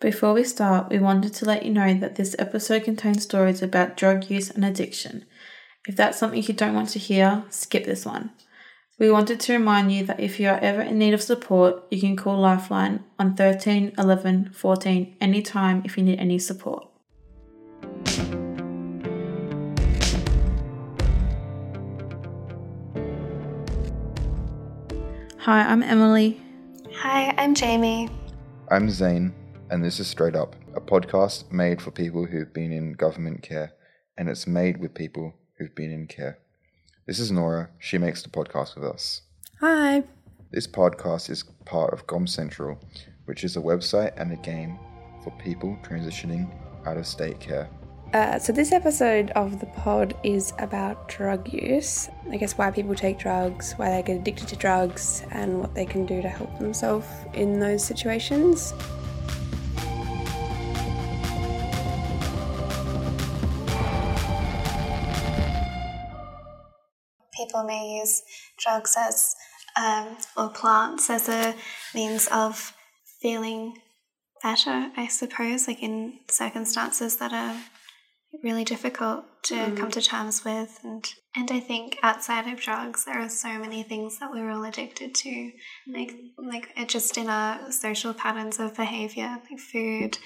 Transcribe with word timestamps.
Before 0.00 0.32
we 0.32 0.44
start, 0.44 0.90
we 0.90 1.00
wanted 1.00 1.34
to 1.34 1.44
let 1.44 1.64
you 1.64 1.72
know 1.72 1.92
that 1.92 2.14
this 2.14 2.36
episode 2.38 2.84
contains 2.84 3.24
stories 3.24 3.62
about 3.62 3.96
drug 3.96 4.30
use 4.30 4.48
and 4.48 4.64
addiction. 4.64 5.24
If 5.88 5.96
that's 5.96 6.16
something 6.16 6.40
you 6.40 6.54
don't 6.54 6.76
want 6.76 6.90
to 6.90 7.00
hear, 7.00 7.42
skip 7.50 7.84
this 7.84 8.06
one. 8.06 8.30
We 9.00 9.10
wanted 9.10 9.40
to 9.40 9.54
remind 9.54 9.90
you 9.90 10.06
that 10.06 10.20
if 10.20 10.38
you 10.38 10.50
are 10.50 10.58
ever 10.60 10.82
in 10.82 10.98
need 10.98 11.14
of 11.14 11.22
support, 11.22 11.82
you 11.90 12.00
can 12.00 12.14
call 12.14 12.38
Lifeline 12.38 13.02
on 13.18 13.34
13 13.34 13.94
11 13.98 14.52
14 14.52 15.16
anytime 15.20 15.82
if 15.84 15.98
you 15.98 16.04
need 16.04 16.20
any 16.20 16.38
support. 16.38 16.86
Hi, 25.38 25.62
I'm 25.62 25.82
Emily. 25.82 26.40
Hi, 26.98 27.34
I'm 27.36 27.56
Jamie. 27.56 28.08
I'm 28.70 28.90
Zane, 28.90 29.34
and 29.70 29.84
this 29.84 30.00
is 30.00 30.06
Straight 30.06 30.34
Up, 30.34 30.56
a 30.74 30.80
podcast 30.80 31.52
made 31.52 31.82
for 31.82 31.90
people 31.90 32.24
who've 32.24 32.52
been 32.52 32.72
in 32.72 32.94
government 32.94 33.42
care, 33.42 33.72
and 34.16 34.28
it's 34.28 34.46
made 34.46 34.78
with 34.78 34.94
people 34.94 35.34
who've 35.58 35.74
been 35.74 35.92
in 35.92 36.06
care. 36.06 36.38
This 37.06 37.18
is 37.18 37.30
Nora. 37.30 37.68
She 37.78 37.98
makes 37.98 38.22
the 38.22 38.30
podcast 38.30 38.76
with 38.76 38.84
us. 38.84 39.22
Hi. 39.60 40.04
This 40.50 40.66
podcast 40.66 41.28
is 41.28 41.44
part 41.66 41.92
of 41.92 42.06
GOM 42.06 42.26
Central, 42.26 42.78
which 43.26 43.44
is 43.44 43.56
a 43.56 43.60
website 43.60 44.12
and 44.16 44.32
a 44.32 44.36
game 44.36 44.78
for 45.22 45.30
people 45.32 45.78
transitioning 45.82 46.50
out 46.86 46.96
of 46.96 47.06
state 47.06 47.38
care. 47.38 47.68
Uh, 48.14 48.38
so, 48.38 48.54
this 48.54 48.72
episode 48.72 49.30
of 49.32 49.60
the 49.60 49.66
pod 49.66 50.16
is 50.22 50.54
about 50.60 51.08
drug 51.08 51.52
use. 51.52 52.08
I 52.30 52.38
guess 52.38 52.56
why 52.56 52.70
people 52.70 52.94
take 52.94 53.18
drugs, 53.18 53.74
why 53.76 53.90
they 53.90 54.02
get 54.02 54.20
addicted 54.20 54.48
to 54.48 54.56
drugs, 54.56 55.24
and 55.30 55.60
what 55.60 55.74
they 55.74 55.84
can 55.84 56.06
do 56.06 56.22
to 56.22 56.28
help 56.28 56.58
themselves 56.58 57.06
in 57.34 57.60
those 57.60 57.84
situations. 57.84 58.72
People 67.58 67.66
may 67.66 67.98
use 67.98 68.22
drugs 68.56 68.94
as, 68.96 69.34
um, 69.76 70.16
or 70.36 70.48
plants 70.48 71.10
as 71.10 71.28
a 71.28 71.56
means 71.92 72.28
of 72.28 72.72
feeling 73.20 73.78
better, 74.44 74.92
I 74.96 75.08
suppose, 75.08 75.66
like 75.66 75.82
in 75.82 76.20
circumstances 76.30 77.16
that 77.16 77.32
are 77.32 77.60
really 78.44 78.62
difficult 78.62 79.24
to 79.42 79.54
mm. 79.54 79.76
come 79.76 79.90
to 79.90 80.02
terms 80.02 80.44
with 80.44 80.78
and 80.84 81.04
and 81.34 81.50
I 81.50 81.60
think 81.60 81.98
outside 82.02 82.46
of 82.46 82.60
drugs 82.60 83.06
there 83.06 83.18
are 83.18 83.28
so 83.28 83.58
many 83.58 83.82
things 83.82 84.18
that 84.18 84.30
we're 84.30 84.50
all 84.50 84.64
addicted 84.64 85.14
to 85.14 85.30
mm. 85.30 85.52
like 85.88 86.14
like 86.36 86.88
just 86.88 87.16
in 87.16 87.28
our 87.28 87.72
social 87.72 88.12
patterns 88.12 88.60
of 88.60 88.76
behavior 88.76 89.38
like 89.50 89.58
food 89.58 90.18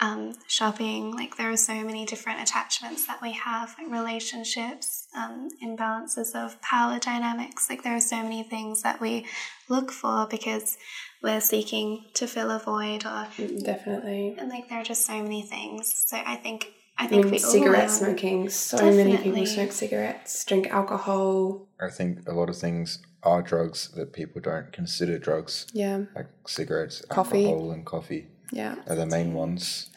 um, 0.00 0.34
shopping 0.48 1.14
like 1.14 1.36
there 1.36 1.50
are 1.50 1.56
so 1.56 1.74
many 1.84 2.04
different 2.04 2.40
attachments 2.40 3.06
that 3.06 3.22
we 3.22 3.32
have 3.32 3.74
like 3.78 3.90
relationships 3.90 5.06
um, 5.16 5.48
imbalances 5.62 6.34
of 6.34 6.60
power 6.62 6.98
dynamics 6.98 7.68
like 7.70 7.82
there 7.84 7.96
are 7.96 8.00
so 8.00 8.22
many 8.22 8.42
things 8.42 8.82
that 8.82 9.00
we 9.00 9.24
look 9.68 9.92
for 9.92 10.26
because 10.28 10.76
we're 11.22 11.40
seeking 11.40 12.04
to 12.14 12.26
fill 12.26 12.50
a 12.50 12.58
void 12.58 13.06
or 13.06 13.26
definitely 13.62 14.34
and 14.38 14.50
like 14.50 14.68
there 14.68 14.80
are 14.80 14.84
just 14.84 15.06
so 15.06 15.22
many 15.22 15.42
things 15.42 16.04
so 16.06 16.20
I 16.24 16.36
think 16.36 16.72
I 16.96 17.06
think 17.06 17.26
I 17.26 17.30
mean, 17.30 17.40
cigarette 17.40 17.90
smoking. 17.90 18.48
So 18.50 18.76
Definitely. 18.76 19.04
many 19.04 19.16
people 19.22 19.46
smoke 19.46 19.72
cigarettes, 19.72 20.44
drink 20.44 20.68
alcohol. 20.68 21.66
I 21.80 21.90
think 21.90 22.28
a 22.28 22.32
lot 22.32 22.48
of 22.48 22.56
things 22.56 23.00
are 23.24 23.42
drugs 23.42 23.90
that 23.96 24.12
people 24.12 24.40
don't 24.40 24.72
consider 24.72 25.18
drugs. 25.18 25.66
Yeah. 25.72 26.02
Like 26.14 26.28
cigarettes, 26.46 27.04
coffee. 27.08 27.46
alcohol, 27.46 27.72
and 27.72 27.84
coffee. 27.84 28.28
Yeah. 28.54 28.76
Are 28.86 28.94
the 28.94 29.06
main 29.06 29.34
ones. 29.34 29.90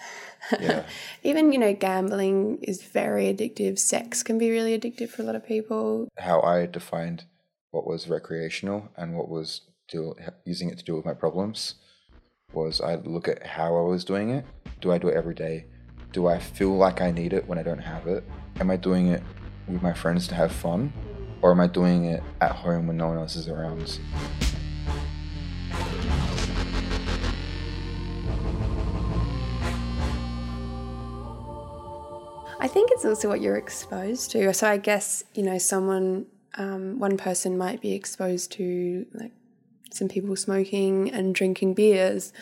Yeah. 0.59 0.83
Even, 1.23 1.51
you 1.51 1.59
know, 1.59 1.73
gambling 1.73 2.57
is 2.63 2.81
very 2.81 3.25
addictive. 3.25 3.77
Sex 3.77 4.23
can 4.23 4.37
be 4.37 4.49
really 4.49 4.77
addictive 4.77 5.09
for 5.09 5.21
a 5.21 5.25
lot 5.25 5.35
of 5.35 5.45
people. 5.45 6.07
How 6.17 6.41
I 6.41 6.65
defined 6.65 7.25
what 7.71 7.85
was 7.85 8.07
recreational 8.07 8.89
and 8.97 9.15
what 9.15 9.29
was 9.29 9.61
deal, 9.87 10.15
using 10.45 10.69
it 10.69 10.79
to 10.79 10.83
deal 10.83 10.95
with 10.95 11.05
my 11.05 11.13
problems 11.13 11.75
was 12.53 12.81
I 12.81 12.95
look 12.95 13.27
at 13.27 13.45
how 13.45 13.77
I 13.77 13.81
was 13.81 14.03
doing 14.03 14.31
it. 14.31 14.45
Do 14.81 14.91
I 14.91 14.97
do 14.97 15.09
it 15.09 15.15
every 15.15 15.35
day? 15.35 15.65
Do 16.13 16.27
I 16.27 16.39
feel 16.39 16.75
like 16.75 17.01
I 17.01 17.11
need 17.11 17.33
it 17.33 17.47
when 17.47 17.59
I 17.59 17.63
don't 17.63 17.77
have 17.77 18.07
it? 18.07 18.23
Am 18.59 18.71
I 18.71 18.77
doing 18.77 19.09
it 19.09 19.21
with 19.67 19.83
my 19.83 19.93
friends 19.93 20.27
to 20.29 20.35
have 20.35 20.51
fun? 20.51 20.91
Or 21.43 21.51
am 21.51 21.59
I 21.59 21.67
doing 21.67 22.05
it 22.05 22.23
at 22.41 22.53
home 22.53 22.87
when 22.87 22.97
no 22.97 23.07
one 23.07 23.17
else 23.17 23.35
is 23.35 23.47
around? 23.47 23.99
I 32.59 32.67
think 32.67 32.91
it's 32.91 33.05
also 33.05 33.29
what 33.29 33.41
you're 33.41 33.57
exposed 33.57 34.31
to. 34.31 34.53
So 34.53 34.69
I 34.69 34.77
guess, 34.77 35.23
you 35.33 35.43
know, 35.43 35.57
someone, 35.57 36.25
um, 36.57 36.99
one 36.99 37.17
person 37.17 37.57
might 37.57 37.81
be 37.81 37.93
exposed 37.93 38.51
to 38.53 39.05
like 39.13 39.31
some 39.91 40.07
people 40.07 40.35
smoking 40.35 41.11
and 41.11 41.33
drinking 41.33 41.75
beers 41.75 42.33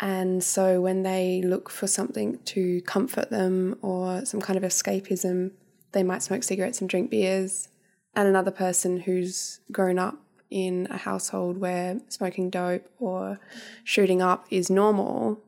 and 0.00 0.42
so 0.42 0.80
when 0.80 1.02
they 1.02 1.42
look 1.42 1.70
for 1.70 1.86
something 1.86 2.38
to 2.46 2.80
comfort 2.82 3.30
them 3.30 3.78
or 3.80 4.24
some 4.24 4.40
kind 4.40 4.56
of 4.56 4.62
escapism, 4.62 5.52
they 5.92 6.02
might 6.02 6.22
smoke 6.22 6.42
cigarettes 6.42 6.80
and 6.80 6.90
drink 6.90 7.10
beers. 7.10 7.68
And 8.16 8.28
another 8.28 8.50
person 8.50 9.00
who's 9.00 9.60
grown 9.70 9.98
up 9.98 10.18
in 10.50 10.86
a 10.90 10.96
household 10.96 11.58
where 11.58 12.00
smoking 12.08 12.50
dope 12.50 12.88
or 12.98 13.40
shooting 13.82 14.20
up 14.20 14.46
is 14.50 14.70
normal, 14.70 15.40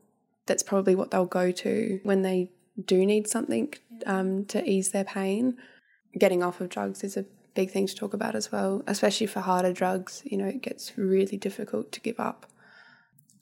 that's 0.45 0.63
probably 0.63 0.95
what 0.95 1.11
they'll 1.11 1.25
go 1.25 1.51
to 1.51 1.99
when 2.03 2.21
they 2.21 2.49
do 2.83 3.05
need 3.05 3.27
something 3.27 3.73
um, 4.05 4.45
to 4.45 4.67
ease 4.67 4.91
their 4.91 5.03
pain. 5.03 5.57
Getting 6.17 6.43
off 6.43 6.61
of 6.61 6.69
drugs 6.69 7.03
is 7.03 7.17
a 7.17 7.25
big 7.53 7.71
thing 7.71 7.87
to 7.87 7.95
talk 7.95 8.13
about 8.13 8.35
as 8.35 8.51
well, 8.51 8.83
especially 8.87 9.27
for 9.27 9.39
harder 9.39 9.73
drugs. 9.73 10.21
You 10.25 10.37
know, 10.37 10.45
it 10.45 10.61
gets 10.61 10.97
really 10.97 11.37
difficult 11.37 11.91
to 11.93 11.99
give 11.99 12.19
up. 12.19 12.45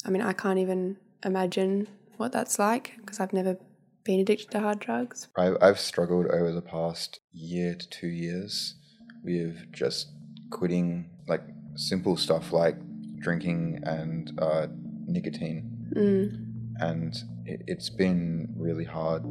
I 0.06 0.10
mean, 0.10 0.22
I 0.22 0.34
can't 0.34 0.60
even 0.60 0.98
imagine 1.24 1.88
what 2.18 2.32
that's 2.32 2.60
like 2.60 2.94
because 2.98 3.20
I've 3.20 3.34
never 3.34 3.58
been 4.04 4.20
addicted 4.20 4.52
to 4.52 4.60
hard 4.60 4.80
drugs. 4.80 5.28
I've, 5.38 5.58
I've 5.62 5.80
struggled 5.80 6.28
over 6.28 6.52
the 6.52 6.62
past 6.62 7.20
year 7.34 7.76
to 7.76 7.90
two 7.90 8.08
years 8.08 8.76
with 9.24 9.72
just 9.74 10.12
quitting 10.52 11.10
like 11.28 11.42
simple 11.76 12.16
stuff 12.16 12.54
like 12.54 12.78
drinking 13.20 13.82
and 13.84 14.32
uh, 14.40 14.68
nicotine. 15.08 15.92
Mm. 15.96 16.55
And 16.80 17.16
it, 17.46 17.62
it's 17.68 17.90
been 17.90 18.54
really 18.56 18.86
hard. 18.86 19.24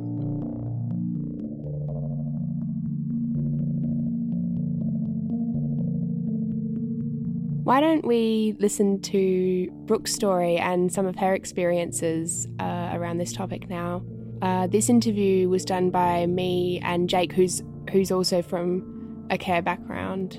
Why 7.65 7.81
don't 7.81 8.07
we 8.07 8.55
listen 8.59 9.01
to 9.03 9.71
Brooke's 9.87 10.13
story 10.13 10.59
and 10.59 10.93
some 10.93 11.07
of 11.07 11.17
her 11.17 11.35
experiences 11.35 12.47
uh, 12.61 12.91
around 12.93 13.17
this 13.17 13.33
topic 13.33 13.71
now? 13.71 14.03
Uh, 14.43 14.67
this 14.67 14.91
interview 14.91 15.49
was 15.49 15.65
done 15.65 15.89
by 15.89 16.27
me 16.27 16.79
and 16.85 17.09
Jake, 17.09 17.33
who's 17.33 17.63
who's 17.91 18.11
also 18.11 18.43
from 18.43 19.27
a 19.31 19.39
care 19.39 19.63
background. 19.63 20.39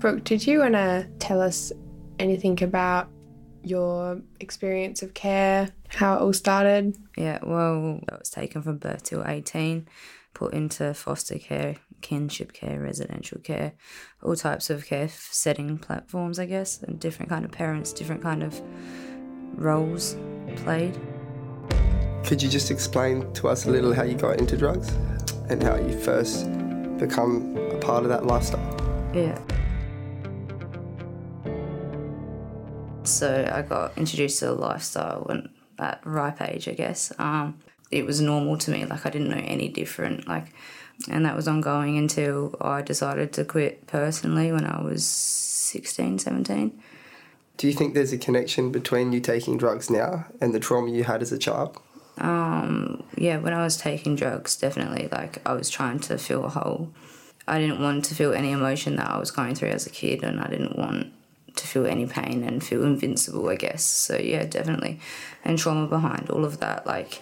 Brooke, 0.00 0.24
did 0.24 0.46
you 0.46 0.60
want 0.60 0.74
to 0.74 1.06
tell 1.18 1.42
us 1.42 1.72
anything 2.18 2.62
about 2.62 3.10
your 3.64 4.20
experience 4.40 5.02
of 5.02 5.14
care, 5.14 5.70
how 5.88 6.16
it 6.16 6.20
all 6.20 6.32
started? 6.32 6.96
Yeah, 7.16 7.38
well, 7.42 8.00
I 8.10 8.16
was 8.16 8.30
taken 8.30 8.62
from 8.62 8.78
birth 8.78 9.02
till 9.04 9.24
18, 9.26 9.88
put 10.34 10.54
into 10.54 10.94
foster 10.94 11.38
care 11.38 11.76
kinship 12.00 12.52
care, 12.52 12.80
residential 12.80 13.38
care, 13.40 13.72
all 14.22 14.36
types 14.36 14.68
of 14.68 14.84
care 14.84 15.08
setting 15.08 15.78
platforms, 15.78 16.38
I 16.38 16.46
guess, 16.46 16.82
and 16.82 17.00
different 17.00 17.30
kind 17.30 17.44
of 17.44 17.52
parents, 17.52 17.92
different 17.92 18.22
kind 18.22 18.42
of 18.42 18.60
roles 19.54 20.16
played. 20.56 20.98
Could 22.24 22.42
you 22.42 22.48
just 22.48 22.70
explain 22.70 23.32
to 23.34 23.48
us 23.48 23.66
a 23.66 23.70
little 23.70 23.92
how 23.92 24.02
you 24.02 24.14
got 24.14 24.38
into 24.38 24.56
drugs 24.56 24.88
and 25.48 25.62
how 25.62 25.76
you 25.76 25.98
first 25.98 26.46
become 26.98 27.56
a 27.56 27.78
part 27.78 28.04
of 28.04 28.10
that 28.10 28.26
lifestyle? 28.26 29.10
Yeah. 29.14 29.38
So 33.12 33.50
I 33.52 33.62
got 33.62 33.96
introduced 33.96 34.38
to 34.40 34.46
the 34.46 34.52
lifestyle 34.52 35.22
when 35.22 35.50
at 35.78 36.00
ripe 36.04 36.40
age, 36.40 36.68
I 36.68 36.72
guess. 36.72 37.12
Um, 37.18 37.58
it 37.90 38.06
was 38.06 38.20
normal 38.20 38.56
to 38.58 38.70
me. 38.70 38.84
Like 38.84 39.04
I 39.06 39.10
didn't 39.10 39.28
know 39.28 39.42
any 39.44 39.68
different. 39.68 40.26
Like 40.26 40.52
and 41.10 41.24
that 41.26 41.36
was 41.36 41.48
ongoing 41.48 41.98
until 41.98 42.54
I 42.60 42.82
decided 42.82 43.32
to 43.34 43.44
quit 43.44 43.86
personally 43.86 44.52
when 44.52 44.64
I 44.64 44.82
was 44.82 45.04
16, 45.04 46.18
17. 46.18 46.82
Do 47.56 47.66
you 47.66 47.72
think 47.72 47.94
there's 47.94 48.12
a 48.12 48.18
connection 48.18 48.70
between 48.70 49.12
you 49.12 49.20
taking 49.20 49.56
drugs 49.56 49.90
now 49.90 50.26
and 50.40 50.54
the 50.54 50.60
trauma 50.60 50.90
you 50.90 51.04
had 51.04 51.22
as 51.22 51.32
a 51.32 51.38
child? 51.38 51.78
Um, 52.18 53.02
yeah, 53.16 53.38
when 53.38 53.52
I 53.52 53.64
was 53.64 53.76
taking 53.76 54.16
drugs, 54.16 54.56
definitely. 54.56 55.08
Like, 55.10 55.46
I 55.46 55.54
was 55.54 55.70
trying 55.70 56.00
to 56.00 56.18
fill 56.18 56.44
a 56.44 56.48
hole. 56.48 56.92
I 57.46 57.58
didn't 57.58 57.80
want 57.80 58.04
to 58.06 58.14
feel 58.14 58.32
any 58.32 58.52
emotion 58.52 58.96
that 58.96 59.10
I 59.10 59.18
was 59.18 59.30
going 59.30 59.54
through 59.54 59.70
as 59.70 59.86
a 59.86 59.90
kid, 59.90 60.22
and 60.22 60.40
I 60.40 60.48
didn't 60.48 60.76
want 60.76 61.12
to 61.56 61.66
feel 61.66 61.86
any 61.86 62.06
pain 62.06 62.42
and 62.44 62.62
feel 62.62 62.84
invincible, 62.84 63.48
I 63.48 63.56
guess. 63.56 63.84
So 63.84 64.16
yeah, 64.16 64.44
definitely. 64.44 65.00
And 65.44 65.58
trauma 65.58 65.86
behind 65.86 66.30
all 66.30 66.44
of 66.44 66.60
that, 66.60 66.86
like 66.86 67.20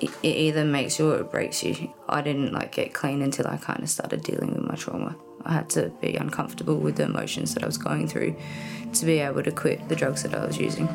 it, 0.00 0.10
it 0.22 0.36
either 0.36 0.64
makes 0.64 0.98
you 0.98 1.12
or 1.12 1.20
it 1.20 1.30
breaks 1.30 1.62
you. 1.62 1.92
I 2.08 2.20
didn't 2.22 2.52
like 2.52 2.72
get 2.72 2.92
clean 2.92 3.22
until 3.22 3.46
I 3.46 3.56
kind 3.56 3.82
of 3.82 3.90
started 3.90 4.22
dealing 4.22 4.54
with 4.54 4.64
my 4.64 4.74
trauma. 4.74 5.16
I 5.44 5.52
had 5.52 5.70
to 5.70 5.90
be 6.00 6.16
uncomfortable 6.16 6.76
with 6.76 6.96
the 6.96 7.04
emotions 7.04 7.54
that 7.54 7.62
I 7.62 7.66
was 7.66 7.78
going 7.78 8.08
through 8.08 8.36
to 8.92 9.06
be 9.06 9.18
able 9.20 9.42
to 9.42 9.52
quit 9.52 9.88
the 9.88 9.96
drugs 9.96 10.22
that 10.24 10.34
I 10.34 10.44
was 10.44 10.58
using. 10.58 10.88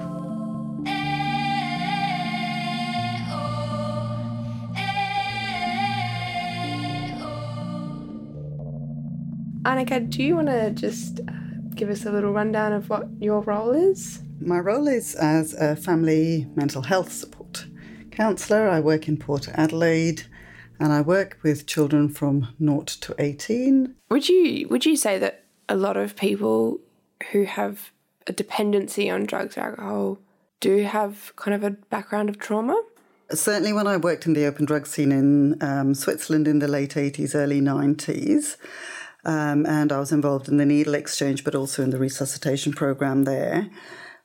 Anneka, 9.63 10.09
do 10.09 10.24
you 10.24 10.36
want 10.36 10.48
to 10.48 10.71
just 10.71 11.19
uh, 11.21 11.31
give 11.81 11.89
us 11.89 12.06
a 12.06 12.12
little 12.12 12.31
rundown 12.31 12.74
of 12.74 12.88
what 12.92 13.07
your 13.19 13.42
role 13.42 13.72
is? 13.72 14.22
My 14.39 14.60
role 14.60 14.88
is 14.88 15.16
as 15.16 15.56
a 15.56 15.75
family 15.75 16.45
mental 16.54 16.83
health 16.83 17.12
support 17.12 17.66
counsellor. 18.12 18.69
I 18.69 18.80
work 18.80 19.07
in 19.07 19.18
Port 19.18 19.50
Adelaide 19.50 20.22
and 20.80 20.94
I 20.94 21.01
work 21.01 21.39
with 21.42 21.66
children 21.66 22.07
from 22.07 22.50
0 22.60 22.83
to 22.83 23.16
18. 23.18 23.95
Would 24.12 24.30
you 24.30 24.68
would 24.69 24.86
you 24.86 24.95
say 24.95 25.18
that 25.18 25.45
a 25.68 25.75
lot 25.75 25.98
of 25.98 26.16
people 26.16 26.80
who 27.31 27.45
have 27.45 27.89
a 28.27 28.31
dependency 28.31 29.10
on 29.10 29.25
drugs 29.25 29.57
or 29.57 29.62
alcohol 29.62 30.19
do 30.60 30.84
have 30.84 31.36
kind 31.36 31.56
of 31.56 31.63
a 31.63 31.72
background 31.72 32.30
of 32.30 32.38
trauma? 32.38 32.80
Certainly, 33.31 33.74
when 33.74 33.88
I 33.88 33.98
worked 33.98 34.27
in 34.27 34.34
the 34.34 34.45
open 34.45 34.66
drug 34.66 34.86
scene 34.86 35.12
in 35.12 35.63
um, 35.63 35.95
Switzerland 35.95 36.48
in 36.48 36.60
the 36.60 36.68
late 36.68 36.94
80s, 36.94 37.34
early 37.34 37.62
90s, 37.62 38.57
um, 39.25 39.65
and 39.65 39.91
I 39.91 40.00
was 40.00 40.12
involved 40.12 40.47
in 40.47 40.57
the 40.57 40.65
needle 40.65 40.95
exchange, 40.95 41.44
but 41.44 41.56
also 41.56 41.83
in 41.83 41.91
the 41.91 41.97
resuscitation 42.00 42.73
program 42.73 43.23
there. 43.23 43.69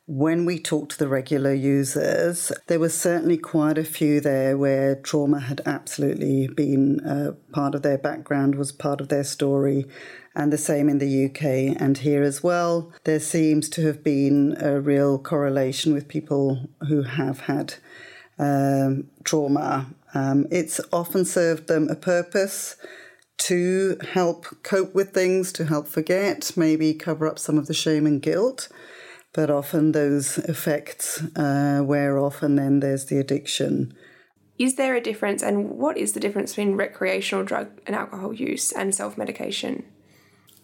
When 0.08 0.44
we 0.44 0.60
talked 0.60 0.92
to 0.92 0.98
the 0.98 1.08
regular 1.08 1.52
users, 1.52 2.52
there 2.68 2.78
were 2.78 2.88
certainly 2.88 3.36
quite 3.36 3.76
a 3.76 3.84
few 3.84 4.20
there 4.20 4.56
where 4.56 4.94
trauma 4.94 5.40
had 5.40 5.60
absolutely 5.66 6.46
been 6.46 7.00
uh, 7.00 7.32
part 7.52 7.74
of 7.74 7.82
their 7.82 7.98
background, 7.98 8.54
was 8.54 8.70
part 8.70 9.00
of 9.00 9.08
their 9.08 9.24
story, 9.24 9.84
and 10.36 10.52
the 10.52 10.58
same 10.58 10.88
in 10.88 10.98
the 10.98 11.24
UK 11.24 11.76
and 11.80 11.98
here 11.98 12.22
as 12.22 12.40
well. 12.40 12.92
There 13.02 13.18
seems 13.18 13.68
to 13.70 13.86
have 13.86 14.04
been 14.04 14.56
a 14.60 14.80
real 14.80 15.18
correlation 15.18 15.92
with 15.92 16.06
people 16.06 16.68
who 16.86 17.02
have 17.02 17.40
had 17.40 17.74
um, 18.38 19.08
trauma. 19.24 19.86
Um, 20.14 20.46
it's 20.52 20.80
often 20.92 21.24
served 21.24 21.66
them 21.66 21.88
a 21.88 21.96
purpose 21.96 22.76
to 23.38 23.98
help 24.12 24.46
cope 24.62 24.94
with 24.94 25.12
things, 25.12 25.52
to 25.52 25.66
help 25.66 25.88
forget, 25.88 26.52
maybe 26.56 26.94
cover 26.94 27.26
up 27.26 27.38
some 27.38 27.58
of 27.58 27.66
the 27.66 27.74
shame 27.74 28.06
and 28.06 28.22
guilt. 28.22 28.68
But 29.32 29.50
often 29.50 29.92
those 29.92 30.38
effects 30.38 31.22
uh, 31.36 31.82
wear 31.84 32.18
off, 32.18 32.42
and 32.42 32.58
then 32.58 32.80
there's 32.80 33.06
the 33.06 33.18
addiction. 33.18 33.94
Is 34.58 34.76
there 34.76 34.94
a 34.94 35.00
difference, 35.00 35.42
and 35.42 35.70
what 35.70 35.98
is 35.98 36.12
the 36.12 36.20
difference 36.20 36.52
between 36.52 36.76
recreational 36.76 37.44
drug 37.44 37.68
and 37.86 37.94
alcohol 37.94 38.32
use 38.32 38.72
and 38.72 38.94
self 38.94 39.18
medication? 39.18 39.84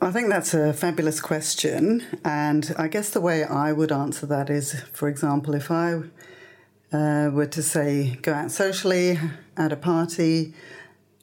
I 0.01 0.11
think 0.11 0.31
that's 0.31 0.53
a 0.53 0.73
fabulous 0.73 1.21
question. 1.21 2.05
And 2.25 2.75
I 2.77 2.89
guess 2.89 3.11
the 3.11 3.21
way 3.21 3.45
I 3.45 3.73
would 3.73 3.93
answer 3.93 4.27
that 4.27 4.51
is, 4.51 4.81
for 4.93 5.09
example, 5.09 5.55
if 5.55 5.71
I 5.71 6.01
uh, 6.93 7.31
were 7.33 7.47
to 7.47 7.63
say 7.63 8.19
go 8.21 8.33
out 8.33 8.51
socially 8.51 9.19
at 9.57 9.73
a 9.73 9.77
party, 9.77 10.55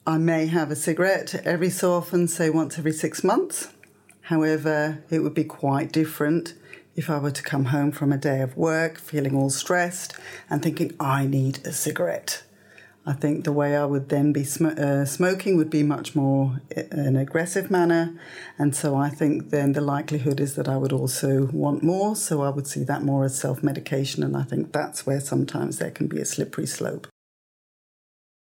I 0.06 0.16
may 0.16 0.46
have 0.46 0.70
a 0.70 0.76
cigarette 0.76 1.42
every 1.44 1.68
so 1.68 1.92
often, 1.92 2.26
say 2.26 2.48
once 2.48 2.78
every 2.78 2.92
six 2.92 3.22
months. 3.22 3.68
However, 4.22 5.04
it 5.10 5.20
would 5.20 5.34
be 5.34 5.44
quite 5.44 5.92
different 5.92 6.54
if 6.96 7.10
I 7.10 7.18
were 7.18 7.30
to 7.30 7.42
come 7.42 7.66
home 7.66 7.92
from 7.92 8.10
a 8.10 8.16
day 8.16 8.40
of 8.40 8.56
work 8.56 8.98
feeling 8.98 9.36
all 9.36 9.50
stressed 9.50 10.14
and 10.48 10.62
thinking, 10.62 10.94
I 10.98 11.26
need 11.26 11.64
a 11.66 11.72
cigarette. 11.72 12.42
I 13.04 13.12
think 13.12 13.44
the 13.44 13.52
way 13.52 13.76
I 13.76 13.84
would 13.84 14.08
then 14.08 14.32
be 14.32 14.44
sm- 14.44 14.78
uh, 14.78 15.04
smoking 15.04 15.56
would 15.56 15.70
be 15.70 15.82
much 15.82 16.14
more 16.14 16.60
in 16.70 16.98
an 16.98 17.16
aggressive 17.16 17.70
manner. 17.70 18.18
And 18.58 18.74
so 18.74 18.96
I 18.96 19.10
think 19.10 19.50
then 19.50 19.72
the 19.72 19.80
likelihood 19.80 20.40
is 20.40 20.54
that 20.54 20.68
I 20.68 20.76
would 20.76 20.92
also 20.92 21.46
want 21.52 21.82
more. 21.82 22.16
So 22.16 22.42
I 22.42 22.50
would 22.50 22.66
see 22.66 22.84
that 22.84 23.02
more 23.02 23.24
as 23.24 23.38
self 23.38 23.62
medication. 23.62 24.22
And 24.22 24.36
I 24.36 24.44
think 24.44 24.72
that's 24.72 25.06
where 25.06 25.20
sometimes 25.20 25.78
there 25.78 25.90
can 25.90 26.06
be 26.08 26.20
a 26.20 26.26
slippery 26.26 26.66
slope. 26.66 27.06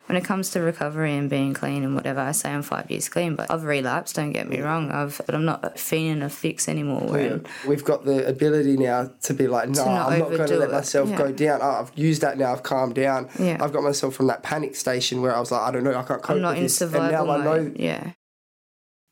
When 0.07 0.17
it 0.17 0.25
comes 0.25 0.51
to 0.51 0.61
recovery 0.61 1.17
and 1.17 1.31
being 1.31 1.55
clean 1.55 1.85
and 1.85 1.95
whatever, 1.95 2.21
I 2.21 2.33
say 2.33 2.51
I'm 2.51 2.63
five 2.63 2.91
years 2.91 3.09
clean, 3.09 3.37
but 3.37 3.51
I've 3.51 3.65
relapsed. 3.65 4.17
Don't 4.17 4.33
get 4.33 4.49
me 4.49 4.61
wrong. 4.61 4.91
I've, 4.91 5.21
but 5.25 5.35
I'm 5.35 5.45
not 5.45 5.79
feeling 5.79 6.23
a 6.23 6.29
fix 6.29 6.69
anymore. 6.69 7.07
We, 7.07 7.41
we've 7.69 7.85
got 7.85 8.05
the 8.05 8.27
ability 8.27 8.77
now 8.77 9.13
to 9.23 9.33
be 9.33 9.47
like, 9.47 9.69
no, 9.69 9.85
I'm 9.85 10.19
not 10.19 10.31
going 10.31 10.49
to 10.49 10.57
let 10.57 10.73
myself 10.73 11.09
yeah. 11.09 11.19
go 11.19 11.33
down. 11.33 11.61
Oh, 11.63 11.71
I've 11.71 11.93
used 11.97 12.21
that 12.23 12.37
now. 12.37 12.53
I've 12.53 12.65
calmed 12.65 12.97
down. 12.97 13.31
Yeah. 13.39 13.59
I've 13.61 13.73
got 13.73 13.85
myself 13.85 14.15
from 14.15 14.27
that 14.27 14.43
panic 14.43 14.75
station 14.75 15.23
where 15.23 15.35
I 15.35 15.41
was 15.41 15.53
like, 15.53 15.63
I 15.63 15.71
don't 15.71 15.85
know, 15.85 15.95
I 15.95 16.03
can't 16.03 16.21
cope 16.21 16.37
I'm 16.37 16.43
not 16.43 16.51
with 16.51 16.59
in 16.59 16.63
this. 16.65 16.77
survival 16.77 17.05
and 17.05 17.13
now 17.13 17.33
I 17.33 17.39
know. 17.39 17.63
mode. 17.63 17.79
Yeah. 17.79 18.13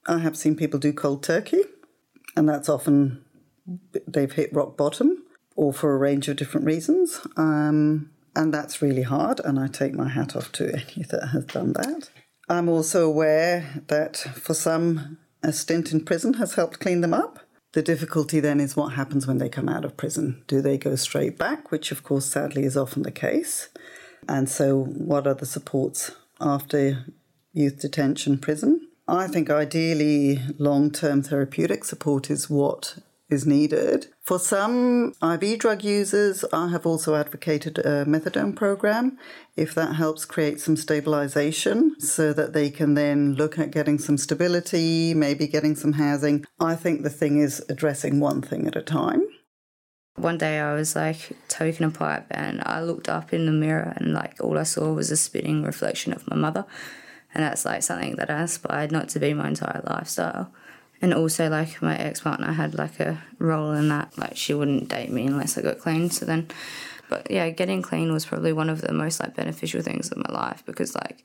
I 0.07 0.19
have 0.19 0.37
seen 0.37 0.57
people 0.57 0.81
do 0.81 0.93
cold 0.93 1.23
turkey, 1.23 1.63
and 2.37 2.49
that's 2.49 2.69
often 2.69 3.25
they've 4.09 4.33
hit 4.33 4.53
rock 4.53 4.77
bottom, 4.77 5.25
or 5.55 5.73
for 5.73 5.95
a 5.95 5.99
range 5.99 6.27
of 6.29 6.37
different 6.37 6.67
reasons. 6.67 7.21
Um, 7.37 8.11
and 8.35 8.53
that's 8.55 8.82
really 8.82 9.03
hard, 9.03 9.41
and 9.41 9.59
I 9.59 9.67
take 9.67 9.94
my 9.94 10.09
hat 10.09 10.37
off 10.37 10.53
to 10.53 10.69
any 10.73 11.05
that 11.11 11.29
has 11.32 11.44
done 11.44 11.73
that. 11.75 12.11
I'm 12.49 12.69
also 12.69 13.06
aware 13.06 13.82
that 13.88 14.17
for 14.17 14.55
some, 14.55 15.19
a 15.43 15.53
stint 15.53 15.93
in 15.93 16.05
prison 16.05 16.35
has 16.35 16.55
helped 16.55 16.81
clean 16.81 17.00
them 17.00 17.15
up. 17.15 17.41
The 17.73 17.82
difficulty 17.82 18.41
then 18.41 18.59
is 18.59 18.77
what 18.77 18.94
happens 18.94 19.27
when 19.27 19.38
they 19.38 19.49
come 19.49 19.69
out 19.69 19.85
of 19.85 19.97
prison. 19.97 20.43
Do 20.49 20.61
they 20.61 20.77
go 20.77 20.97
straight 20.97 21.38
back, 21.38 21.71
which 21.71 21.93
of 21.93 22.03
course 22.03 22.27
sadly 22.27 22.65
is 22.65 22.77
often 22.77 23.03
the 23.03 23.12
case? 23.12 23.69
And 24.29 24.49
so, 24.49 24.82
what 24.82 25.27
are 25.27 25.35
the 25.35 25.47
supports 25.47 26.11
after 26.41 27.06
youth 27.53 27.79
detention 27.79 28.38
prison? 28.38 28.88
I 29.06 29.29
think 29.29 29.50
ideally 29.50 30.41
long 30.59 30.91
term 30.91 31.23
therapeutic 31.23 31.85
support 31.85 32.31
is 32.31 32.50
what 32.50 32.99
is 33.31 33.47
needed. 33.47 34.09
For 34.23 34.38
some 34.38 35.15
IV 35.23 35.59
drug 35.59 35.85
users, 35.85 36.44
I 36.53 36.69
have 36.69 36.87
also 36.87 37.15
advocated 37.15 37.79
a 37.79 38.05
methadone 38.05 38.55
program 38.55 39.19
if 39.56 39.75
that 39.75 39.94
helps 39.94 40.25
create 40.25 40.61
some 40.61 40.77
stabilization 40.77 41.99
so 42.00 42.32
that 42.32 42.53
they 42.53 42.71
can 42.71 42.94
then 42.94 43.35
look 43.35 43.59
at 43.59 43.71
getting 43.71 43.99
some 43.99 44.19
stability, 44.19 45.15
maybe 45.15 45.47
getting 45.47 45.77
some 45.77 45.94
housing. 45.94 46.44
I 46.59 46.75
think 46.75 47.03
the 47.03 47.11
thing 47.11 47.38
is 47.38 47.65
addressing 47.69 48.21
one 48.21 48.43
thing 48.43 48.67
at 48.67 48.77
a 48.77 48.82
time. 48.82 49.27
One 50.17 50.38
day 50.38 50.59
I 50.59 50.75
was 50.75 50.97
like 50.97 51.32
toking 51.49 51.87
a 51.87 51.91
pipe 51.91 52.27
and 52.31 52.62
I 52.67 52.82
looked 52.82 53.09
up 53.09 53.32
in 53.32 53.47
the 53.47 53.53
mirror 53.53 53.94
and 53.97 54.12
like 54.12 54.37
all 54.41 54.59
I 54.59 54.65
saw 54.65 54.93
was 54.93 55.10
a 55.10 55.17
spitting 55.17 55.63
reflection 55.63 56.13
of 56.13 56.29
my 56.29 56.37
mother. 56.37 56.67
And 57.32 57.44
that's 57.44 57.65
like 57.65 57.82
something 57.82 58.17
that 58.17 58.29
I 58.29 58.43
aspired 58.43 58.91
not 58.91 59.08
to 59.10 59.20
be 59.20 59.32
my 59.34 59.49
entire 59.49 59.82
lifestyle 59.87 60.53
and 61.03 61.15
also 61.15 61.49
like 61.49 61.81
my 61.83 61.97
ex 61.97 62.21
partner 62.21 62.53
had 62.53 62.75
like 62.75 63.01
a 63.01 63.23
role 63.39 63.73
in 63.73 63.89
that. 63.89 64.17
Like 64.19 64.37
she 64.37 64.55
wouldn't 64.55 64.89
date 64.89 65.11
me 65.11 65.27
unless 65.27 65.57
i 65.57 65.63
got 65.63 65.79
clean 65.79 66.11
so 66.11 66.25
then 66.25 66.49
but 67.09 67.31
yeah 67.31 67.49
getting 67.51 67.83
clean 67.83 68.13
was 68.13 68.27
probably 68.27 68.53
one 68.53 68.71
of 68.71 68.81
the 68.81 68.93
most 68.93 69.21
like 69.21 69.35
beneficial 69.35 69.83
things 69.83 70.11
of 70.11 70.19
my 70.19 70.33
life 70.33 70.63
because 70.65 70.95
like 70.95 71.25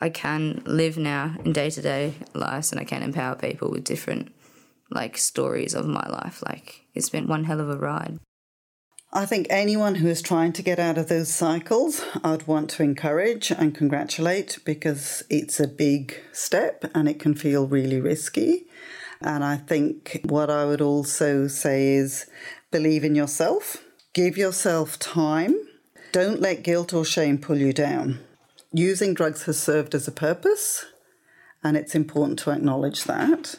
i 0.00 0.08
can 0.08 0.60
live 0.64 0.96
now 0.96 1.36
in 1.44 1.52
day-to-day 1.52 2.14
lives 2.34 2.72
and 2.72 2.80
i 2.80 2.84
can 2.84 3.02
empower 3.02 3.36
people 3.36 3.70
with 3.70 3.84
different 3.84 4.32
like 4.90 5.16
stories 5.16 5.74
of 5.74 5.86
my 5.86 6.06
life. 6.08 6.42
Like 6.46 6.86
it's 6.94 7.10
been 7.10 7.26
one 7.26 7.44
hell 7.44 7.60
of 7.60 7.70
a 7.70 7.76
ride. 7.76 8.18
I 9.12 9.26
think 9.26 9.48
anyone 9.50 9.96
who 9.96 10.06
is 10.06 10.22
trying 10.22 10.52
to 10.52 10.62
get 10.62 10.78
out 10.78 10.96
of 10.96 11.08
those 11.08 11.32
cycles, 11.34 12.04
I'd 12.22 12.46
want 12.46 12.70
to 12.70 12.84
encourage 12.84 13.50
and 13.50 13.74
congratulate 13.74 14.60
because 14.64 15.24
it's 15.28 15.58
a 15.58 15.66
big 15.66 16.20
step 16.32 16.88
and 16.94 17.08
it 17.08 17.18
can 17.18 17.34
feel 17.34 17.66
really 17.66 18.00
risky. 18.00 18.66
And 19.22 19.44
I 19.44 19.56
think 19.56 20.20
what 20.24 20.50
I 20.50 20.64
would 20.64 20.80
also 20.80 21.46
say 21.46 21.94
is 21.94 22.26
believe 22.70 23.04
in 23.04 23.14
yourself, 23.14 23.84
give 24.14 24.36
yourself 24.36 24.98
time, 24.98 25.54
don't 26.12 26.40
let 26.40 26.62
guilt 26.62 26.92
or 26.92 27.04
shame 27.04 27.38
pull 27.38 27.58
you 27.58 27.72
down. 27.72 28.20
Using 28.72 29.14
drugs 29.14 29.44
has 29.44 29.58
served 29.58 29.94
as 29.94 30.08
a 30.08 30.12
purpose, 30.12 30.86
and 31.62 31.76
it's 31.76 31.94
important 31.94 32.38
to 32.40 32.50
acknowledge 32.50 33.04
that. 33.04 33.56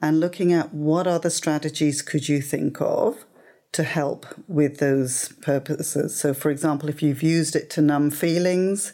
And 0.00 0.18
looking 0.18 0.52
at 0.52 0.72
what 0.74 1.06
other 1.06 1.30
strategies 1.30 2.02
could 2.02 2.28
you 2.28 2.40
think 2.40 2.80
of 2.80 3.24
to 3.72 3.82
help 3.82 4.26
with 4.48 4.78
those 4.78 5.30
purposes. 5.42 6.18
So, 6.18 6.34
for 6.34 6.50
example, 6.50 6.88
if 6.88 7.02
you've 7.02 7.22
used 7.22 7.56
it 7.56 7.70
to 7.70 7.80
numb 7.80 8.10
feelings, 8.10 8.92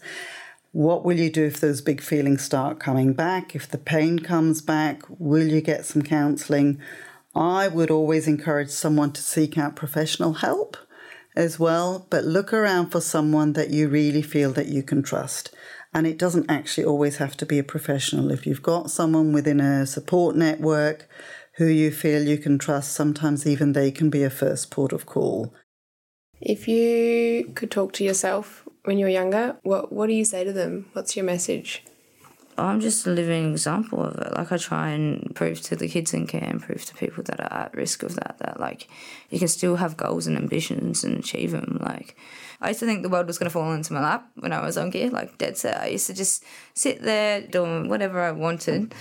what 0.72 1.04
will 1.04 1.18
you 1.18 1.30
do 1.30 1.44
if 1.44 1.60
those 1.60 1.80
big 1.80 2.00
feelings 2.00 2.42
start 2.42 2.78
coming 2.78 3.12
back? 3.12 3.54
If 3.54 3.68
the 3.68 3.78
pain 3.78 4.18
comes 4.18 4.60
back, 4.60 5.02
will 5.08 5.46
you 5.46 5.60
get 5.60 5.86
some 5.86 6.02
counselling? 6.02 6.80
I 7.34 7.68
would 7.68 7.90
always 7.90 8.26
encourage 8.26 8.70
someone 8.70 9.12
to 9.12 9.22
seek 9.22 9.56
out 9.56 9.76
professional 9.76 10.34
help 10.34 10.76
as 11.36 11.58
well, 11.58 12.06
but 12.10 12.24
look 12.24 12.52
around 12.52 12.90
for 12.90 13.00
someone 13.00 13.52
that 13.52 13.70
you 13.70 13.88
really 13.88 14.22
feel 14.22 14.52
that 14.52 14.66
you 14.66 14.82
can 14.82 15.02
trust. 15.02 15.54
And 15.94 16.06
it 16.06 16.18
doesn't 16.18 16.50
actually 16.50 16.84
always 16.84 17.16
have 17.16 17.36
to 17.38 17.46
be 17.46 17.58
a 17.58 17.64
professional. 17.64 18.30
If 18.30 18.46
you've 18.46 18.62
got 18.62 18.90
someone 18.90 19.32
within 19.32 19.60
a 19.60 19.86
support 19.86 20.36
network 20.36 21.08
who 21.58 21.66
you 21.66 21.90
feel 21.90 22.22
you 22.22 22.38
can 22.38 22.56
trust. 22.56 22.92
Sometimes 22.92 23.46
even 23.46 23.72
they 23.72 23.90
can 23.90 24.10
be 24.10 24.22
a 24.22 24.30
first 24.30 24.70
port 24.70 24.92
of 24.92 25.06
call. 25.06 25.52
If 26.40 26.68
you 26.68 27.52
could 27.54 27.70
talk 27.70 27.92
to 27.94 28.04
yourself 28.04 28.67
when 28.88 28.96
you 28.96 29.04
were 29.04 29.10
younger, 29.10 29.54
what 29.64 29.92
what 29.92 30.06
do 30.06 30.14
you 30.14 30.24
say 30.24 30.44
to 30.44 30.52
them? 30.52 30.86
What's 30.94 31.14
your 31.14 31.26
message? 31.26 31.82
I'm 32.56 32.80
just 32.80 33.06
a 33.06 33.10
living 33.10 33.52
example 33.52 34.02
of 34.02 34.16
it. 34.16 34.32
Like 34.34 34.50
I 34.50 34.56
try 34.56 34.88
and 34.88 35.34
prove 35.36 35.60
to 35.68 35.76
the 35.76 35.88
kids 35.88 36.14
in 36.14 36.26
care 36.26 36.42
and 36.42 36.60
prove 36.60 36.86
to 36.86 36.94
people 36.94 37.22
that 37.24 37.38
are 37.38 37.52
at 37.52 37.74
risk 37.74 38.02
of 38.02 38.16
that 38.16 38.36
that 38.38 38.58
like 38.58 38.88
you 39.28 39.38
can 39.38 39.46
still 39.46 39.76
have 39.76 39.98
goals 39.98 40.26
and 40.26 40.38
ambitions 40.38 41.04
and 41.04 41.18
achieve 41.18 41.50
them. 41.50 41.78
Like 41.82 42.16
I 42.62 42.68
used 42.68 42.80
to 42.80 42.86
think 42.86 43.02
the 43.02 43.10
world 43.10 43.26
was 43.26 43.36
going 43.36 43.50
to 43.50 43.52
fall 43.52 43.70
into 43.74 43.92
my 43.92 44.00
lap 44.00 44.26
when 44.36 44.54
I 44.54 44.64
was 44.64 44.78
on 44.78 44.88
gear, 44.88 45.10
like 45.10 45.36
dead 45.36 45.58
set. 45.58 45.82
I 45.82 45.88
used 45.88 46.06
to 46.06 46.14
just 46.14 46.42
sit 46.72 47.02
there 47.02 47.42
doing 47.42 47.90
whatever 47.90 48.22
I 48.22 48.32
wanted. 48.32 48.94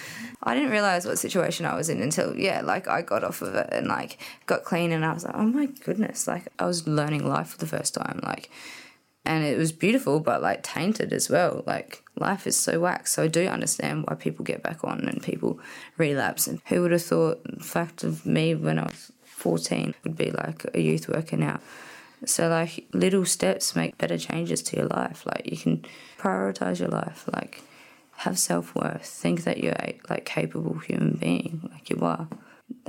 I 0.44 0.54
didn't 0.54 0.72
realize 0.72 1.06
what 1.06 1.18
situation 1.18 1.66
I 1.66 1.76
was 1.76 1.88
in 1.88 2.02
until 2.02 2.36
yeah, 2.38 2.60
like 2.60 2.90
I 2.90 3.04
got 3.04 3.24
off 3.24 3.42
of 3.42 3.56
it 3.56 3.70
and 3.72 3.88
like 3.88 4.20
got 4.48 4.66
clean 4.66 4.92
and 4.92 5.06
I 5.06 5.14
was 5.14 5.24
like, 5.24 5.36
oh 5.36 5.48
my 5.48 5.68
goodness, 5.86 6.28
like 6.28 6.50
I 6.60 6.66
was 6.66 6.88
learning 6.88 7.26
life 7.26 7.48
for 7.52 7.58
the 7.58 7.68
first 7.68 7.94
time, 7.94 8.20
like 8.22 8.52
and 9.28 9.44
it 9.44 9.58
was 9.58 9.72
beautiful 9.72 10.20
but 10.20 10.42
like 10.42 10.64
tainted 10.64 11.14
as 11.14 11.30
well. 11.30 11.64
Like 11.68 12.04
life 12.16 12.48
is 12.48 12.58
so 12.58 12.80
whack. 12.80 13.08
So 13.08 13.24
i 13.24 13.28
do 13.28 13.46
understand 13.48 14.06
why 14.08 14.16
people 14.16 14.44
get 14.44 14.64
back 14.64 14.84
on 14.84 15.08
and 15.08 15.22
people 15.22 15.60
relapse. 15.98 16.48
And 16.48 16.62
who 16.66 16.82
would 16.82 16.92
have 16.92 17.04
thought 17.04 17.44
the 17.44 17.64
fact 17.64 18.04
of 18.04 18.26
me 18.26 18.56
when 18.56 18.80
i 18.80 18.84
was 18.84 19.12
14 19.26 19.94
would 20.04 20.18
be 20.18 20.32
like 20.32 20.66
a 20.74 20.82
youth 20.82 21.08
worker 21.08 21.38
now 21.38 21.60
so 22.26 22.48
like 22.48 22.88
little 22.94 23.26
steps 23.26 23.76
make 23.76 23.98
better 23.98 24.18
changes 24.18 24.64
to 24.64 24.78
your 24.78 24.88
life. 24.88 25.26
Like 25.26 25.50
you 25.50 25.58
can 25.58 25.86
prioritize 26.18 26.80
your 26.80 26.90
life. 26.90 27.26
Like 27.32 27.62
have 28.18 28.40
self-worth. 28.40 29.06
Think 29.06 29.44
that 29.44 29.60
you're 29.60 29.74
a 29.74 30.00
like 30.10 30.26
capable 30.26 30.80
human 30.80 31.14
being. 31.14 31.70
Like 31.72 31.90
you 31.90 32.00
are. 32.02 32.28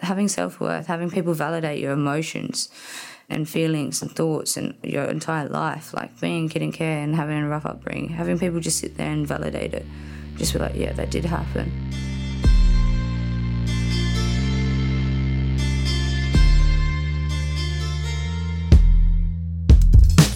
Having 0.02 0.28
self-worth 0.28 0.86
having 0.86 1.10
people 1.10 1.34
validate 1.34 1.78
your 1.78 1.92
emotions 1.92 2.68
and 3.28 3.48
feelings 3.48 4.00
and 4.02 4.10
thoughts 4.10 4.56
and 4.56 4.74
your 4.82 5.04
entire 5.04 5.48
life. 5.48 5.92
Like 5.92 6.18
being 6.20 6.46
a 6.46 6.48
kid 6.48 6.62
in 6.62 6.72
care 6.72 7.02
and 7.02 7.14
having 7.14 7.38
a 7.38 7.48
rough 7.48 7.66
upbringing, 7.66 8.08
having 8.10 8.38
people 8.38 8.60
just 8.60 8.78
sit 8.78 8.96
there 8.96 9.10
and 9.10 9.26
validate 9.26 9.74
it, 9.74 9.86
just 10.36 10.52
be 10.52 10.58
like, 10.58 10.74
yeah, 10.74 10.92
that 10.92 11.10
did 11.10 11.24
happen. 11.24 11.72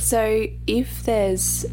So, 0.00 0.46
if 0.66 1.04
there's 1.04 1.64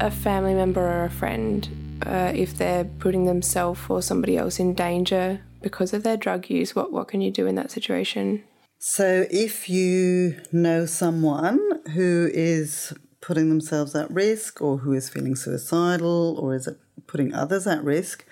a 0.00 0.10
family 0.10 0.54
member 0.54 0.80
or 0.80 1.04
a 1.04 1.10
friend, 1.10 2.02
uh, 2.04 2.32
if 2.34 2.58
they're 2.58 2.84
putting 2.84 3.26
themselves 3.26 3.80
or 3.88 4.02
somebody 4.02 4.36
else 4.36 4.58
in 4.58 4.74
danger 4.74 5.40
because 5.62 5.92
of 5.92 6.02
their 6.02 6.16
drug 6.16 6.50
use, 6.50 6.74
what, 6.74 6.90
what 6.90 7.06
can 7.06 7.20
you 7.20 7.30
do 7.30 7.46
in 7.46 7.54
that 7.54 7.70
situation? 7.70 8.42
So, 8.80 9.26
if 9.28 9.68
you 9.68 10.40
know 10.52 10.86
someone 10.86 11.58
who 11.94 12.30
is 12.32 12.92
putting 13.20 13.48
themselves 13.48 13.96
at 13.96 14.08
risk 14.08 14.62
or 14.62 14.78
who 14.78 14.92
is 14.92 15.08
feeling 15.08 15.34
suicidal 15.34 16.38
or 16.38 16.54
is 16.54 16.68
putting 17.08 17.34
others 17.34 17.66
at 17.66 17.82
risk, 17.82 18.24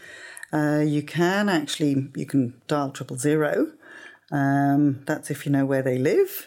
uh, 0.52 0.84
you 0.86 1.02
can 1.02 1.48
actually 1.48 2.12
you 2.14 2.26
can 2.26 2.54
dial 2.68 2.92
triple 2.92 3.16
zero. 3.16 3.72
Um, 4.30 5.02
that's 5.04 5.32
if 5.32 5.46
you 5.46 5.50
know 5.50 5.66
where 5.66 5.82
they 5.82 5.98
live. 5.98 6.46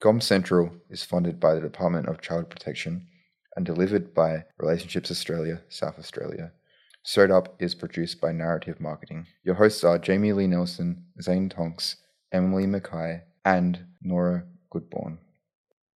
GOM 0.02 0.20
Central 0.20 0.70
is 0.90 1.02
funded 1.02 1.40
by 1.40 1.54
the 1.54 1.62
Department 1.62 2.08
of 2.08 2.20
Child 2.20 2.50
Protection 2.50 3.06
and 3.56 3.64
delivered 3.64 4.12
by 4.12 4.44
Relationships 4.58 5.10
Australia, 5.10 5.62
South 5.70 5.99
Australia. 5.99 6.52
Straight 7.04 7.30
Up 7.30 7.54
is 7.58 7.75
produced 7.75 8.20
by 8.20 8.32
Narrative 8.32 8.78
Marketing. 8.80 9.26
Your 9.44 9.54
hosts 9.54 9.82
are 9.82 9.99
Jamie 9.99 10.34
Lee 10.34 10.46
Nelson, 10.46 11.06
Zane 11.22 11.49
Tonks, 11.49 11.96
Emily 12.32 12.66
Mackay, 12.66 13.22
and 13.46 13.87
Nora 14.02 14.44
Goodborn. 14.75 15.16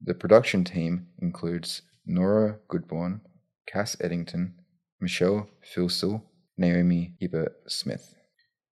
The 0.06 0.14
production 0.14 0.66
team 0.66 1.08
includes 1.22 1.82
Nora 2.06 2.60
Goodborn, 2.70 3.22
Cass 3.66 3.96
Eddington, 4.02 4.56
Michelle 5.00 5.48
Filsel, 5.64 6.24
Naomi 6.58 7.14
Ebert 7.22 7.72
Smith. 7.72 8.14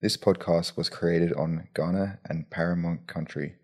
This 0.02 0.18
podcast 0.18 0.76
was 0.76 0.90
created 0.90 1.32
on 1.32 1.70
Kaurna 1.74 2.18
and 2.26 2.50
Peramangk 2.50 3.08
country. 3.08 3.56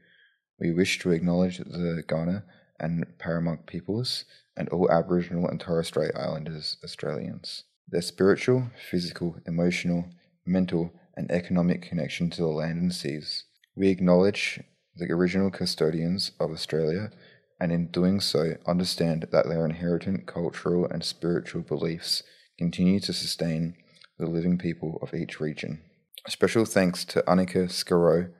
We 0.58 0.72
wish 0.72 1.00
to 1.00 1.12
acknowledge 1.12 1.58
the 1.58 2.04
Kaurna 2.08 2.44
and 2.80 3.06
Peramangk 3.20 3.66
peoples 3.66 4.24
and 4.56 4.70
all 4.70 4.90
Aboriginal 4.90 5.50
and 5.50 5.60
Torres 5.60 5.88
Strait 5.88 6.16
Islanders 6.16 6.78
Australians. 6.86 7.66
Their 7.90 8.02
spiritual, 8.02 8.72
physical, 8.90 9.36
emotional, 9.46 10.06
mental, 10.46 10.94
and 11.18 11.30
economic 11.30 11.82
connection 11.82 12.30
to 12.30 12.44
the 12.44 12.48
land 12.48 12.82
and 12.82 12.94
seas. 12.94 13.44
We 13.76 13.90
acknowledge 13.90 14.62
the 14.96 15.12
original 15.12 15.52
custodians 15.52 16.32
of 16.40 16.52
Australia 16.52 17.12
and 17.60 17.72
in 17.72 17.88
doing 17.88 18.20
so 18.20 18.56
understand 18.66 19.28
that 19.32 19.48
their 19.48 19.66
inherent 19.66 20.28
cultural 20.28 20.86
and 20.86 21.04
spiritual 21.04 21.62
beliefs 21.62 22.24
continue 22.58 23.00
to 23.00 23.14
sustain 23.14 23.76
the 24.18 24.26
living 24.26 24.58
people 24.58 25.00
of 25.02 25.14
each 25.14 25.40
region. 25.40 25.82
Special 26.28 26.66
thanks 26.66 27.06
to 27.06 27.24
Anneka 27.28 27.70
Skirrow, 27.70 28.32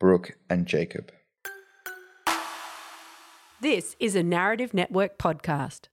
Brooke, 0.00 0.32
and 0.48 0.66
Jacob. 0.66 1.12
This 3.60 3.96
is 3.98 4.14
a 4.14 4.22
Narrative 4.22 4.74
Network 4.74 5.18
podcast. 5.18 5.88